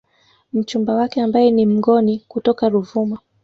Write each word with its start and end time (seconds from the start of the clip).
Mchumba 0.53 0.93
wake 0.95 1.21
ambaye 1.21 1.51
ni 1.51 1.65
Mngoni 1.65 2.25
kutoka 2.27 2.69
Ruvuma 2.69 3.19